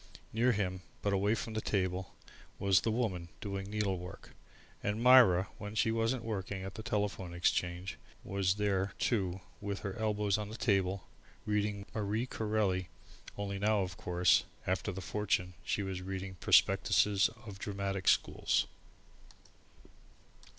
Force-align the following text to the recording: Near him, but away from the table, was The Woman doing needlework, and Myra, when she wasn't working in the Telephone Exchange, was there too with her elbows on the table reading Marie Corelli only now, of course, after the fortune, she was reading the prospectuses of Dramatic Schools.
Near 0.33 0.51
him, 0.51 0.81
but 1.03 1.13
away 1.13 1.35
from 1.35 1.53
the 1.53 1.61
table, 1.61 2.15
was 2.57 2.81
The 2.81 2.89
Woman 2.89 3.29
doing 3.39 3.69
needlework, 3.69 4.31
and 4.81 4.99
Myra, 4.99 5.49
when 5.59 5.75
she 5.75 5.91
wasn't 5.91 6.23
working 6.23 6.63
in 6.63 6.71
the 6.73 6.81
Telephone 6.81 7.35
Exchange, 7.35 7.97
was 8.23 8.55
there 8.55 8.95
too 8.97 9.41
with 9.61 9.81
her 9.81 9.93
elbows 9.99 10.39
on 10.39 10.49
the 10.49 10.57
table 10.57 11.07
reading 11.45 11.85
Marie 11.93 12.25
Corelli 12.25 12.89
only 13.37 13.59
now, 13.59 13.81
of 13.81 13.95
course, 13.95 14.43
after 14.65 14.91
the 14.91 15.01
fortune, 15.01 15.53
she 15.63 15.83
was 15.83 16.01
reading 16.01 16.31
the 16.31 16.39
prospectuses 16.45 17.29
of 17.45 17.59
Dramatic 17.59 18.07
Schools. 18.07 18.65